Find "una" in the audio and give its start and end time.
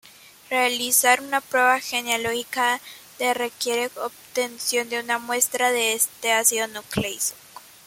1.21-1.41, 4.99-5.19